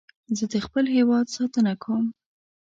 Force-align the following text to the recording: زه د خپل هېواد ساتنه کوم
زه 0.37 0.45
د 0.53 0.55
خپل 0.65 0.85
هېواد 0.97 1.25
ساتنه 1.35 1.73
کوم 1.83 2.05